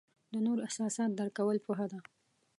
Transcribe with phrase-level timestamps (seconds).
[0.31, 1.99] د نورو احساسات درک کول پوهه ده.